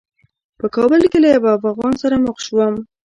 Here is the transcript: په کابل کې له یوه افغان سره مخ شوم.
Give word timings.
په 0.59 0.65
کابل 0.75 1.01
کې 1.11 1.19
له 1.23 1.29
یوه 1.35 1.49
افغان 1.57 1.93
سره 2.03 2.15
مخ 2.25 2.37
شوم. 2.45 2.75